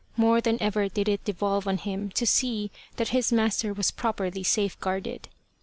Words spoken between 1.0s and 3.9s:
it devolve on him to see that his master